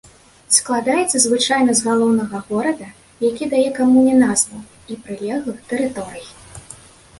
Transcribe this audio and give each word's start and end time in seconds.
Складаецца 0.57 1.17
звычайна 1.25 1.75
з 1.79 1.85
галоўнага 1.87 2.41
горада, 2.49 2.87
які 3.29 3.51
дае 3.53 3.67
камуне 3.77 4.17
назву, 4.25 4.59
і 4.95 5.01
прылеглых 5.05 5.57
тэрыторый. 5.71 6.23